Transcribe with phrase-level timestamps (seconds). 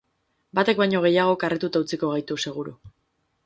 [0.59, 2.79] Batek baino gehiagok harrituta utziko gaitu, seguru.